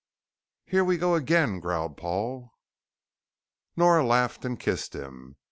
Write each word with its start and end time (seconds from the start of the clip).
"Here 0.65 0.83
we 0.83 0.97
go 0.97 1.13
again," 1.13 1.59
growled 1.59 1.95
Paul. 1.95 2.55
Nora 3.75 4.03
laughed 4.03 4.43
and 4.43 4.59
kissed 4.59 4.95
him. 4.95 5.35